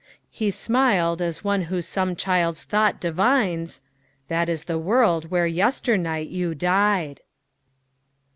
[0.31, 3.81] He smiled as one who some child's thought divines:
[4.29, 7.21] "That is the world where yesternight you died."